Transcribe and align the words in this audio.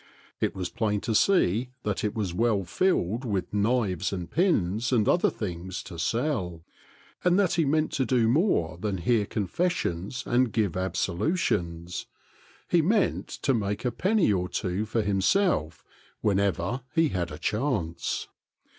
It 0.39 0.55
was 0.55 0.69
plain 0.71 0.99
to 1.01 1.13
see 1.13 1.69
that 1.83 2.03
it 2.03 2.15
was 2.15 2.33
well 2.33 2.63
filled 2.63 3.23
with 3.23 3.53
knives 3.53 4.11
and 4.11 4.31
pins 4.31 4.91
and 4.91 5.07
other 5.07 5.29
things 5.29 5.83
to 5.83 5.99
sell; 5.99 6.63
and 7.23 7.37
that 7.37 7.53
he 7.53 7.65
meant 7.65 7.91
to 7.91 8.05
do 8.05 8.27
more 8.27 8.77
than 8.79 8.97
hear 8.97 9.27
confessions 9.27 10.23
and 10.25 10.51
give 10.51 10.75
absolutions,— 10.75 12.07
he 12.71 12.81
meant 12.81 13.27
to 13.43 13.53
make 13.53 13.85
a 13.85 13.91
penny 13.91 14.33
or 14.33 14.49
two 14.49 14.87
for 14.87 15.03
himself 15.03 15.83
whenever 16.21 16.81
he 16.95 17.09
had 17.09 17.29
a 17.29 17.37
chance. 17.37 18.27